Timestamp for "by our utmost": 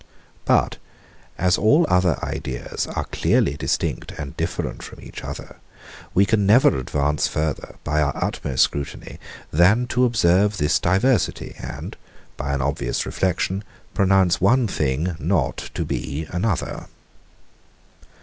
7.83-8.63